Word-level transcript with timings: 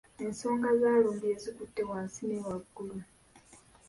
Ensonga 0.25 0.69
za 0.81 0.91
Lumbuye 1.01 1.35
zikutte 1.43 1.81
wansi 1.89 2.21
ne 2.27 2.37
waggulu. 2.45 2.97